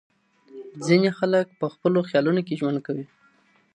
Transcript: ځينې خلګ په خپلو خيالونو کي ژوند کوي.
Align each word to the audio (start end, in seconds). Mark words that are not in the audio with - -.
ځينې 0.85 1.09
خلګ 1.17 1.45
په 1.59 1.65
خپلو 1.73 1.99
خيالونو 2.09 2.41
کي 2.47 2.53
ژوند 2.59 2.79
کوي. 2.85 3.05